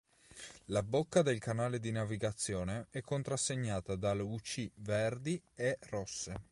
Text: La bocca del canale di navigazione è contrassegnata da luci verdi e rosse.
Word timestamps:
La 0.65 0.81
bocca 0.81 1.21
del 1.21 1.37
canale 1.37 1.79
di 1.79 1.91
navigazione 1.91 2.87
è 2.89 3.01
contrassegnata 3.01 3.95
da 3.95 4.13
luci 4.15 4.67
verdi 4.77 5.39
e 5.53 5.77
rosse. 5.91 6.33